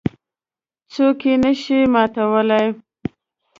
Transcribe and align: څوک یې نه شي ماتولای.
څوک 0.93 1.19
یې 1.27 1.33
نه 1.43 1.51
شي 1.61 1.79
ماتولای. 1.93 2.67